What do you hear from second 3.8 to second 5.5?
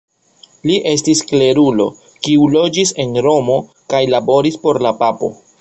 kaj laboris por la papo.